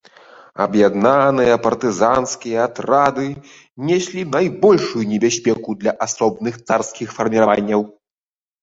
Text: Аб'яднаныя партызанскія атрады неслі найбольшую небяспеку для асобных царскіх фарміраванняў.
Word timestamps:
Аб'яднаныя 0.63 1.57
партызанскія 1.65 2.59
атрады 2.69 3.27
неслі 3.91 4.21
найбольшую 4.39 5.03
небяспеку 5.15 5.69
для 5.85 5.91
асобных 6.09 6.53
царскіх 6.67 7.07
фарміраванняў. 7.21 7.81